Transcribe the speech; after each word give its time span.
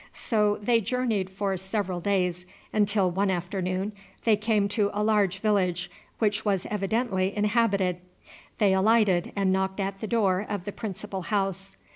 So 0.17 0.57
they 0.59 0.81
journeyed 0.81 1.29
for 1.29 1.55
several 1.57 1.99
days, 1.99 2.47
until 2.73 3.11
one 3.11 3.29
afternoon 3.29 3.91
they 4.23 4.35
came 4.35 4.67
to 4.69 4.89
a 4.95 5.03
large 5.03 5.37
village, 5.37 5.91
which 6.17 6.43
was 6.43 6.65
evidently 6.71 7.37
inhabited. 7.37 7.97
They 8.57 8.73
alighted 8.73 9.31
and 9.35 9.53
knocked 9.53 9.79
at 9.79 9.99
the 9.99 10.07
door 10.07 10.43
of 10.49 10.63
the 10.63 10.71
principal 10.71 11.21
house. 11.21 11.77